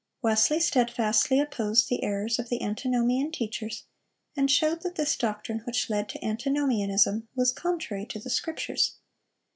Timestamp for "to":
6.09-6.25, 8.07-8.17